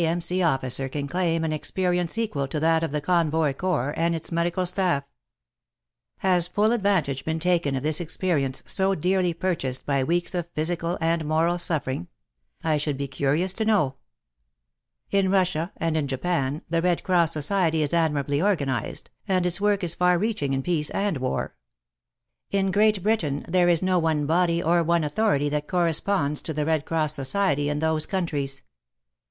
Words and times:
M.C. 0.03 0.41
officer 0.41 0.89
can 0.89 1.07
claim 1.07 1.43
an 1.43 1.53
experience 1.53 2.17
equal 2.17 2.47
to 2.47 2.59
that 2.59 2.83
of 2.83 2.91
the 2.91 3.01
Convoy 3.01 3.53
Corps 3.53 3.93
and 3.95 4.15
its 4.15 4.31
medical 4.31 4.65
staff. 4.65 5.03
Has 6.17 6.47
full 6.47 6.71
advantage 6.71 7.23
been 7.23 7.37
taken 7.37 7.75
of 7.75 7.83
this 7.83 8.01
experience 8.01 8.63
so 8.65 8.95
dearly 8.95 9.31
purchased 9.35 9.85
by 9.85 10.03
weeks 10.03 10.33
of 10.33 10.49
physical 10.55 10.97
and 10.99 11.23
moral 11.23 11.59
suffering? 11.59 12.07
I 12.63 12.77
should 12.77 12.97
be 12.97 13.07
curious 13.07 13.53
to 13.53 13.63
know. 13.65 13.97
In 15.11 15.29
Russia 15.29 15.71
and 15.77 15.95
in 15.95 16.07
Japan 16.07 16.63
the 16.67 16.81
Red 16.81 17.03
Cross 17.03 17.33
Society 17.33 17.83
is 17.83 17.93
admirably 17.93 18.41
organized, 18.41 19.11
and 19.27 19.45
its 19.45 19.61
work 19.61 19.83
is 19.83 19.93
far 19.93 20.17
reaching 20.17 20.53
in 20.53 20.63
peace 20.63 20.89
and 20.89 21.17
war. 21.17 21.55
In 22.49 22.71
Great 22.71 23.03
Britain 23.03 23.45
there 23.47 23.69
is 23.69 23.83
no 23.83 23.99
one 23.99 24.25
body 24.25 24.63
or 24.63 24.81
one 24.83 25.03
authority 25.03 25.47
that 25.49 25.67
corresponds 25.67 26.41
to 26.41 26.55
the 26.55 26.65
Red 26.65 26.85
Cross 26.87 27.13
Society 27.13 27.69
in 27.69 27.77
those 27.77 28.07
countries. 28.07 28.63